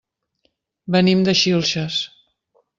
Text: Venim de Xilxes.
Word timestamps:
Venim 0.95 1.23
de 1.29 1.37
Xilxes. 1.43 2.03